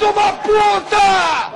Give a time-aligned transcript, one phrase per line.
[0.00, 1.50] de uma puta!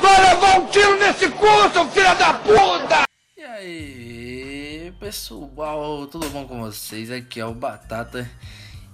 [0.00, 3.04] Vai levar um tiro nesse cu, seu filho da puta!
[3.36, 7.10] E aí, pessoal, tudo bom com vocês?
[7.10, 8.30] Aqui é o Batata.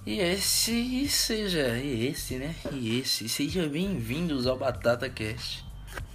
[0.07, 2.55] E esse, e seja, e esse, né?
[2.73, 5.63] E esse, sejam bem-vindos ao Batata Cast.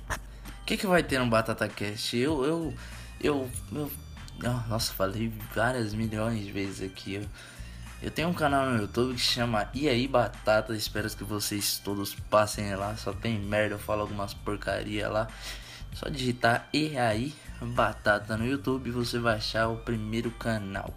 [0.09, 2.17] O que, que vai ter no Batata Cast?
[2.17, 2.73] Eu, eu,
[3.21, 3.91] eu, eu,
[4.39, 7.15] oh, nossa, falei várias milhões de vezes aqui.
[7.15, 7.25] Eu,
[8.01, 10.75] eu tenho um canal no YouTube que chama E aí Batata.
[10.75, 12.95] Espero que vocês todos passem lá.
[12.97, 15.27] Só tem merda, eu falo algumas porcaria lá.
[15.93, 20.91] Só digitar E aí Batata no YouTube você vai achar o primeiro canal.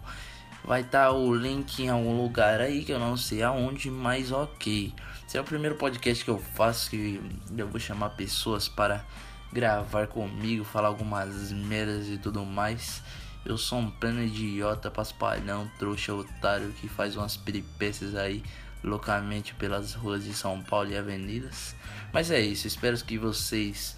[0.63, 4.31] Vai estar tá o link em algum lugar aí que eu não sei aonde, mas
[4.31, 4.91] ok.
[5.27, 7.21] Esse é o primeiro podcast que eu faço que
[7.55, 9.05] eu vou chamar pessoas para
[9.53, 13.03] gravar comigo, falar algumas merdas e tudo mais.
[13.45, 18.43] Eu sou um pleno idiota, paspalhão, trouxa, otário que faz umas peripécias aí
[18.83, 21.75] loucamente pelas ruas de São Paulo e avenidas.
[22.11, 23.95] Mas é isso, espero que vocês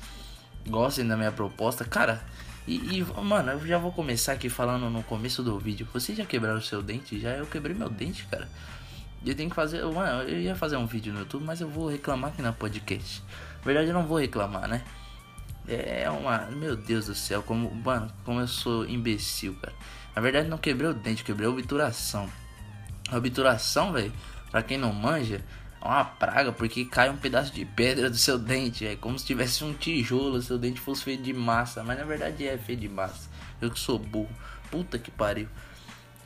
[0.67, 1.86] gostem da minha proposta.
[1.86, 2.21] Cara,
[2.67, 5.88] e, e, mano, eu já vou começar aqui falando no começo do vídeo.
[5.93, 7.17] Vocês já quebraram o seu dente?
[7.17, 8.49] Já eu quebrei meu dente, cara.
[9.25, 9.81] Eu tenho que fazer.
[9.86, 13.23] Mano, eu ia fazer um vídeo no YouTube, mas eu vou reclamar aqui na podcast.
[13.59, 14.83] Na verdade, eu não vou reclamar, né?
[15.67, 16.45] É uma.
[16.51, 17.69] Meu Deus do céu, como.
[17.73, 19.75] Mano, como eu sou imbecil, cara.
[20.15, 22.29] Na verdade, não quebrei o dente, quebrei a obturação.
[23.09, 24.11] A obturação, velho,
[24.49, 25.43] pra quem não manja,
[25.81, 28.85] é uma praga, porque cai um pedaço de pedra do seu dente.
[28.85, 31.83] É como se tivesse um tijolo, seu dente fosse feito de massa.
[31.83, 33.29] Mas na verdade é feito de massa.
[33.61, 34.29] Eu que sou burro.
[34.71, 35.47] Puta que pariu.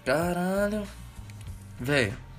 [0.05, 0.87] Caralho.
[1.79, 2.30] Velho.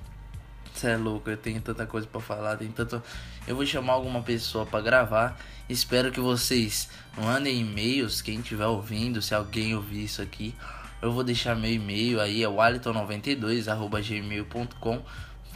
[0.73, 2.99] Você é louco, eu tenho tanta coisa para falar, tem tanto.
[3.47, 5.39] Eu vou chamar alguma pessoa para gravar.
[5.69, 10.55] Espero que vocês mandem e-mails, quem estiver ouvindo, se alguém ouvir isso aqui.
[11.01, 15.01] Eu vou deixar meu e-mail aí, é o aliton92@gmail.com,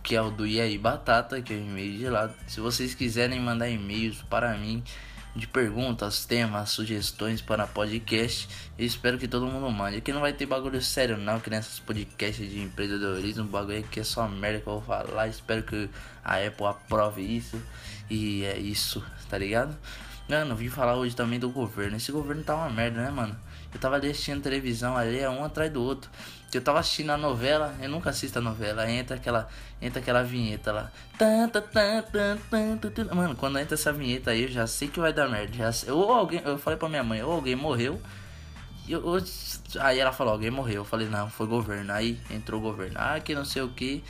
[0.03, 2.29] que é o do Iaí Batata, que é o e-mail de lá.
[2.45, 4.83] Se vocês quiserem mandar e-mails para mim,
[5.37, 8.49] de perguntas, temas, sugestões para podcast.
[8.77, 9.97] Eu espero que todo mundo mande.
[9.97, 14.03] Aqui não vai ter bagulho sério não, que nessas podcasts de empreendedorismo, bagulho aqui é
[14.03, 15.27] só merda que eu vou falar.
[15.27, 15.89] Espero que
[16.23, 17.61] a Apple aprove isso.
[18.09, 19.77] E é isso, tá ligado?
[20.27, 21.97] Mano, vim falar hoje também do governo.
[21.97, 23.37] Esse governo tá uma merda, né, mano?
[23.73, 26.09] Eu tava assistindo televisão ali, é um atrás do outro.
[26.53, 29.49] Eu tava assistindo a novela, eu nunca assisto a novela, entra aquela,
[29.81, 30.91] entra aquela vinheta lá.
[33.13, 35.71] Mano, quando entra essa vinheta aí, eu já sei que vai dar merda.
[35.71, 38.01] Já ou alguém, eu falei pra minha mãe, ou alguém morreu.
[38.87, 39.23] Eu, eu,
[39.81, 40.77] aí ela falou, alguém morreu.
[40.81, 41.91] Eu falei, não, foi governo.
[41.91, 42.95] Aí entrou o governo.
[42.97, 44.01] Ah, que não sei o que.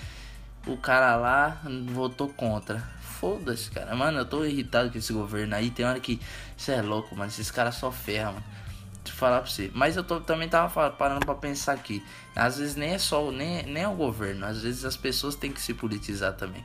[0.68, 2.80] O cara lá votou contra.
[3.02, 3.96] Foda-se, cara.
[3.96, 5.72] Mano, eu tô irritado com esse governo aí.
[5.72, 6.22] Tem hora que.
[6.56, 7.32] Você é louco, mano.
[7.32, 8.58] Esses caras só ferram, mano
[9.12, 9.72] falar pra você.
[9.74, 12.04] Mas eu tô, também tava parando pra pensar aqui.
[12.36, 15.52] Às vezes nem é só nem, nem é o governo, às vezes as pessoas têm
[15.52, 16.64] que se politizar também.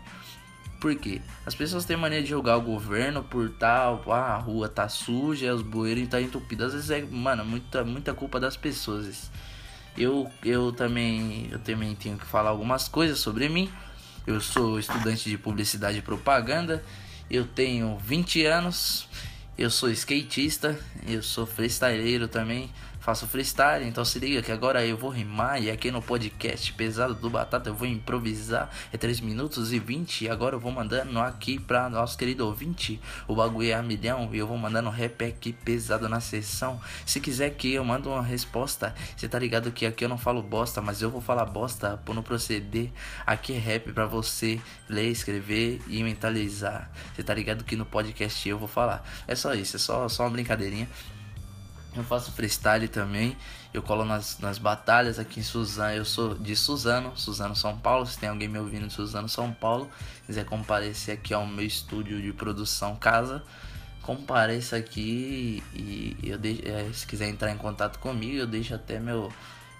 [0.80, 1.22] Por quê?
[1.46, 5.54] As pessoas têm mania de julgar o governo por tal, ah, a rua tá suja,
[5.54, 6.66] os bueiros tá entupidos.
[6.66, 9.30] Às vezes é, mano, muita, muita culpa das pessoas.
[9.96, 13.70] Eu, eu também eu também tenho que falar algumas coisas sobre mim.
[14.26, 16.82] Eu sou estudante de publicidade e propaganda.
[17.30, 19.06] Eu tenho 20 anos
[19.62, 22.68] eu sou skatista, eu sou freestyleiro também,
[23.02, 27.14] faço freestyle, então se liga que agora eu vou rimar e aqui no podcast pesado
[27.14, 28.70] do Batata eu vou improvisar.
[28.92, 33.00] É 3 minutos e 20 e agora eu vou mandando aqui pra nosso querido ouvinte.
[33.26, 36.80] O bagulho é a milhão e eu vou mandando rap aqui pesado na sessão.
[37.04, 40.40] Se quiser que eu mando uma resposta, você tá ligado que aqui eu não falo
[40.40, 42.88] bosta, mas eu vou falar bosta por não proceder.
[43.26, 46.88] Aqui é rap pra você ler, escrever e mentalizar.
[47.12, 49.04] Você tá ligado que no podcast eu vou falar.
[49.26, 50.88] É só isso, é só, só uma brincadeirinha.
[51.94, 53.36] Eu faço freestyle também.
[53.72, 55.94] Eu colo nas, nas batalhas aqui em Suzano.
[55.94, 58.06] Eu sou de Suzano, Suzano, São Paulo.
[58.06, 59.90] Se tem alguém me ouvindo de Suzano, São Paulo,
[60.26, 63.42] quiser comparecer aqui ao meu estúdio de produção casa,
[64.02, 68.98] compareça aqui e eu deixo, é, se quiser entrar em contato comigo, eu deixo até
[68.98, 69.32] meu,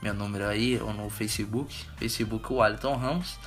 [0.02, 3.38] meu número aí ou no Facebook, Facebook o Wellington Ramos.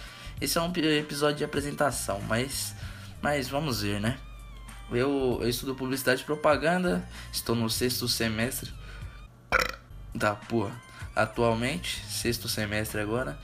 [0.41, 2.75] Esse é um episódio de apresentação, mas,
[3.21, 4.17] mas vamos ver, né?
[4.91, 8.71] Eu, eu estudo publicidade e propaganda, estou no sexto semestre
[10.13, 10.79] da porra.
[11.15, 13.37] Atualmente, sexto semestre agora.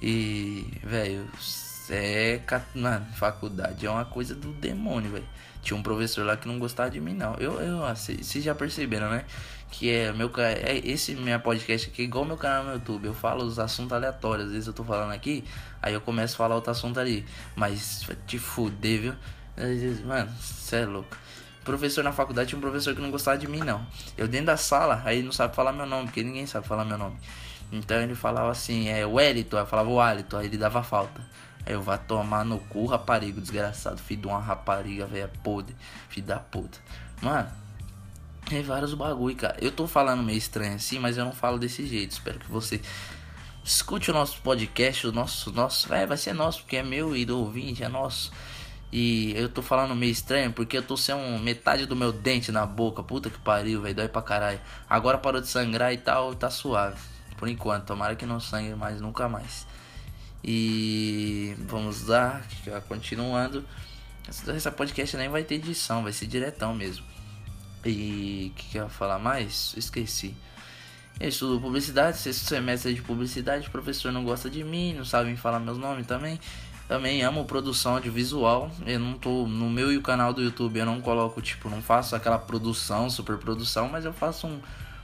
[0.00, 1.28] E, velho,
[1.90, 2.40] é.
[2.74, 5.28] Mano, faculdade é uma coisa do demônio, velho.
[5.62, 7.34] Tinha um professor lá que não gostava de mim, não.
[7.34, 9.24] Eu, eu, vocês já perceberam, né?
[9.70, 13.06] Que é meu é esse minha podcast aqui, igual meu canal no YouTube.
[13.06, 14.46] Eu falo os assuntos aleatórios.
[14.46, 15.44] Às vezes eu tô falando aqui,
[15.80, 17.24] aí eu começo a falar outro assunto ali.
[17.54, 19.14] Mas te fuder, viu?
[20.04, 21.16] Mano, cê é louco.
[21.64, 23.86] Professor na faculdade tinha um professor que não gostava de mim, não.
[24.16, 26.98] Eu dentro da sala, aí não sabe falar meu nome, porque ninguém sabe falar meu
[26.98, 27.16] nome.
[27.70, 31.20] Então ele falava assim, é o Elito, eu falava o Alito, aí ele dava falta.
[31.64, 33.98] Aí eu vá tomar no cu, rapariga, desgraçado.
[33.98, 35.74] Filho de uma rapariga, velho, podre.
[36.08, 36.78] Filho da puta.
[37.20, 37.48] Mano,
[38.46, 39.56] tem vários bagulho, cara.
[39.60, 42.10] Eu tô falando meio estranho assim, mas eu não falo desse jeito.
[42.10, 42.80] Espero que você
[43.64, 47.24] escute o nosso podcast, o nosso, nosso, é, vai ser nosso, porque é meu e
[47.24, 48.32] do ouvinte, é nosso.
[48.92, 52.52] E eu tô falando meio estranho porque eu tô sem um, metade do meu dente
[52.52, 53.02] na boca.
[53.02, 53.94] Puta que pariu, velho.
[53.94, 54.60] Dói pra caralho.
[54.88, 57.00] Agora parou de sangrar e tal, tá suave.
[57.38, 59.66] Por enquanto, tomara que não sangre mais, nunca mais.
[60.44, 62.42] E vamos lá,
[62.86, 63.64] continuando.
[64.28, 67.04] Essa podcast nem vai ter edição, vai ser diretão mesmo.
[67.84, 69.74] E o que, que eu ia falar mais?
[69.76, 70.34] Esqueci.
[71.18, 75.34] Eu estudo publicidade, sexto semestre de publicidade, o professor não gosta de mim, não sabe
[75.36, 76.38] falar meus nomes também.
[76.92, 78.70] Também amo produção audiovisual.
[78.84, 81.80] Eu não tô no meu e o canal do YouTube, eu não coloco, tipo, não
[81.80, 84.60] faço aquela produção, super produção, mas eu faço um,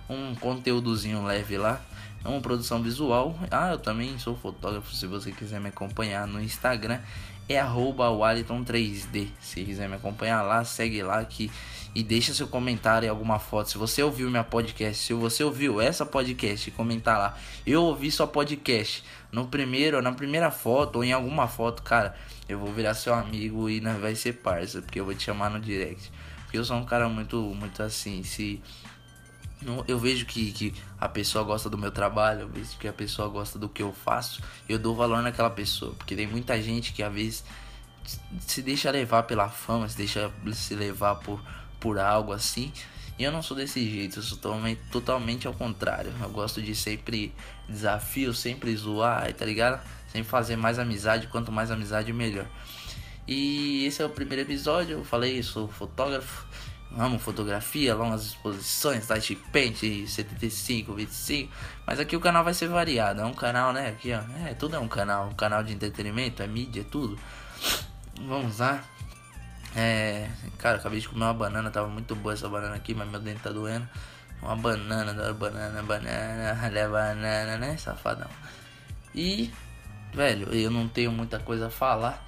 [0.07, 1.81] um conteúdozinho leve lá.
[2.23, 3.35] É uma produção visual.
[3.51, 7.01] Ah, eu também sou fotógrafo, se você quiser me acompanhar no Instagram,
[7.49, 9.29] é arroba 3D.
[9.41, 11.51] Se quiser me acompanhar lá, segue lá que
[11.95, 13.71] e deixa seu comentário em alguma foto.
[13.71, 17.37] Se você ouviu minha podcast, se você ouviu essa podcast, comentar lá.
[17.67, 19.03] Eu ouvi sua podcast
[19.33, 22.15] no primeiro, na primeira foto ou em alguma foto, cara,
[22.49, 25.51] eu vou virar seu amigo e nós vai ser parça, porque eu vou te chamar
[25.51, 26.13] no direct.
[26.45, 28.63] Porque eu sou um cara muito, muito assim, se
[29.87, 33.29] eu vejo que, que a pessoa gosta do meu trabalho, eu vejo que a pessoa
[33.29, 37.03] gosta do que eu faço, eu dou valor naquela pessoa, porque tem muita gente que
[37.03, 37.45] às vezes
[38.41, 41.43] se deixa levar pela fama, se deixa se levar por,
[41.81, 42.73] por algo assim,
[43.19, 46.13] e eu não sou desse jeito, eu sou totalmente, totalmente ao contrário.
[46.23, 47.35] Eu gosto de sempre
[47.69, 49.83] desafio, sempre zoar, tá ligado?
[50.13, 52.47] Sempre fazer mais amizade, quanto mais amizade melhor.
[53.27, 56.47] E esse é o primeiro episódio, eu falei, sou fotógrafo,
[56.97, 61.53] amo fotografia, longas exposições, tight paint, 75, 25.
[61.87, 63.89] Mas aqui o canal vai ser variado, é um canal, né?
[63.89, 67.19] Aqui, ó, é, tudo é um canal, um canal de entretenimento, é mídia, é tudo.
[68.27, 68.83] Vamos lá.
[69.77, 73.21] É, cara, acabei de comer uma banana, tava muito boa essa banana aqui, mas meu
[73.21, 73.89] dente tá doendo.
[74.41, 78.31] Uma banana, adoro banana, banana, olha banana, né, safadão.
[79.15, 79.53] E,
[80.15, 82.25] velho, eu não tenho muita coisa a falar.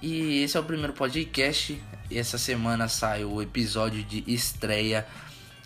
[0.00, 1.80] E esse é o primeiro podcast.
[2.10, 5.06] Essa semana sai o episódio de estreia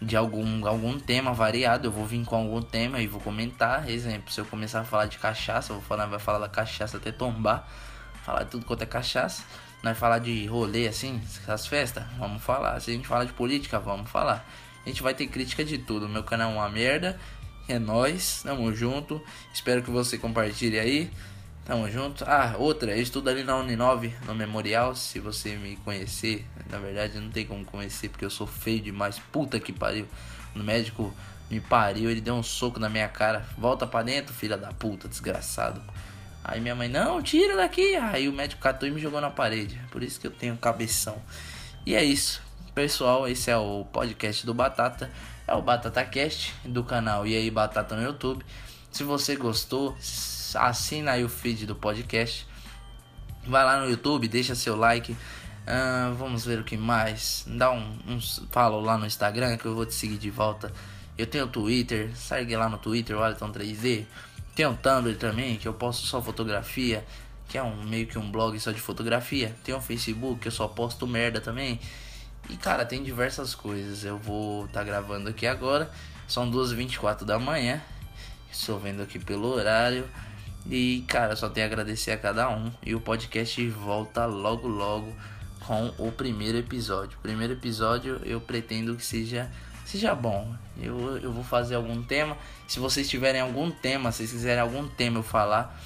[0.00, 1.88] de algum, algum tema variado.
[1.88, 3.88] Eu vou vir com algum tema e vou comentar.
[3.90, 6.96] Exemplo, se eu começar a falar de cachaça, eu vou falar, vai falar da cachaça
[6.96, 7.69] até tombar.
[8.25, 9.43] Falar de tudo quanto é cachaça.
[9.82, 12.81] Nós falar de rolê assim, essas festas, vamos falar.
[12.81, 14.49] Se a gente fala de política, vamos falar.
[14.85, 16.08] A gente vai ter crítica de tudo.
[16.08, 17.19] Meu canal é uma merda.
[17.69, 19.20] É nós, tamo junto.
[19.52, 21.11] Espero que você compartilhe aí.
[21.69, 22.25] Tamo junto.
[22.26, 24.94] Ah, outra, eu estudo ali na Uninove, no Memorial.
[24.94, 29.19] Se você me conhecer, na verdade não tem como conhecer porque eu sou feio demais.
[29.31, 30.09] Puta que pariu.
[30.56, 31.15] O médico
[31.50, 33.47] me pariu, ele deu um soco na minha cara.
[33.59, 35.82] Volta pra dentro, filha da puta, desgraçado.
[36.43, 37.97] Aí minha mãe, não, tira daqui.
[37.97, 39.79] Aí o médico catou e me jogou na parede.
[39.91, 41.21] Por isso que eu tenho cabeção.
[41.85, 42.41] E é isso.
[42.75, 45.11] Pessoal, esse é o podcast do Batata.
[45.47, 48.43] É o Batata Cast do canal E aí Batata no YouTube.
[48.99, 49.97] Se você gostou,
[50.56, 52.45] assina aí o feed do podcast.
[53.47, 55.12] Vai lá no YouTube, deixa seu like.
[55.12, 57.45] Uh, vamos ver o que mais.
[57.47, 60.73] Dá um, um follow lá no Instagram que eu vou te seguir de volta.
[61.17, 64.05] Eu tenho Twitter, segue lá no Twitter, Wellington 3D.
[64.56, 67.07] Tem um Tumblr também, que eu posto só fotografia,
[67.49, 69.55] que é um meio que um blog só de fotografia.
[69.62, 71.78] Tem um Facebook, que eu só posto merda também.
[72.50, 74.05] E cara, tem diversas coisas.
[74.05, 75.88] Eu vou estar tá gravando aqui agora.
[76.26, 77.81] São 2h24 da manhã.
[78.50, 80.09] Estou vendo aqui pelo horário.
[80.71, 82.73] E cara, só tenho a agradecer a cada um.
[82.85, 85.12] E o podcast volta logo logo
[85.61, 87.19] com o primeiro episódio.
[87.23, 89.50] Primeiro episódio eu pretendo que seja
[89.85, 90.55] seja bom.
[90.81, 92.37] Eu, eu vou fazer algum tema.
[92.67, 95.81] Se vocês tiverem algum tema, se vocês quiserem algum tema eu falar,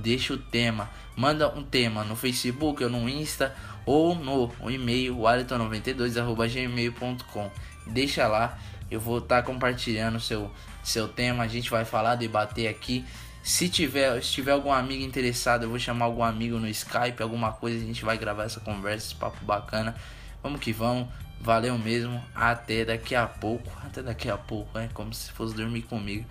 [0.00, 0.88] deixa o tema.
[1.16, 3.52] Manda um tema no Facebook ou no Insta
[3.84, 7.50] ou no e-mail wallington92.gmail.com.
[7.88, 8.56] Deixa lá,
[8.90, 10.50] eu vou estar tá compartilhando seu,
[10.82, 11.44] seu tema.
[11.44, 13.04] A gente vai falar, debater aqui.
[13.42, 17.52] Se tiver, se tiver algum amigo interessado, eu vou chamar algum amigo no Skype, alguma
[17.52, 19.94] coisa, a gente vai gravar essa conversa, esse papo bacana.
[20.42, 21.08] Vamos que vamos.
[21.40, 22.22] Valeu mesmo.
[22.34, 23.70] Até daqui a pouco.
[23.82, 26.26] Até daqui a pouco, é como se fosse dormir comigo.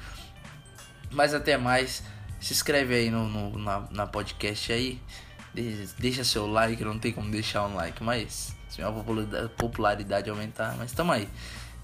[1.11, 2.03] Mas até mais.
[2.39, 5.01] Se inscreve aí no, no na, na, podcast aí.
[5.97, 8.91] Deixa seu like, não tem como deixar um like, mas se a
[9.57, 11.27] popularidade aumentar, mas tamo aí.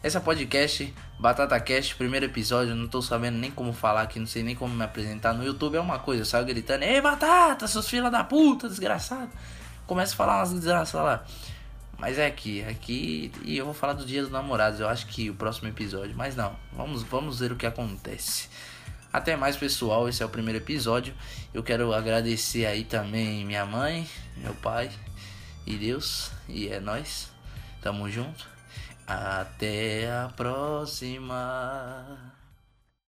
[0.03, 4.43] Essa podcast, Batata Cast, primeiro episódio, não tô sabendo nem como falar aqui, não sei
[4.43, 5.33] nem como me apresentar.
[5.33, 9.31] No YouTube é uma coisa, eu saio gritando, ei Batata, seus filhos da puta, desgraçado.
[9.87, 11.25] Começa a falar umas desgraças lá.
[11.97, 14.79] Mas é aqui, aqui e eu vou falar do Dia dos Namorados.
[14.79, 16.55] Eu acho que o próximo episódio, mas não.
[16.73, 18.49] Vamos, vamos ver o que acontece.
[19.13, 20.09] Até mais, pessoal.
[20.09, 21.13] Esse é o primeiro episódio.
[21.53, 24.91] Eu quero agradecer aí também minha mãe, meu pai
[25.65, 26.31] e Deus.
[26.49, 27.31] E é nós.
[27.81, 28.54] Tamo junto.
[29.07, 32.34] Até a próxima.